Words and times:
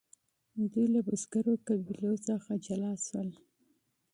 دوی 0.71 0.87
له 0.93 0.99
بزګرو 1.07 1.53
قبیلو 1.67 2.13
څخه 2.27 2.51
بیل 2.63 2.83
شول. 3.07 3.29